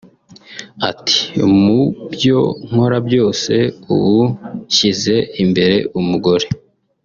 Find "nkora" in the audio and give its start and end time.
2.67-2.97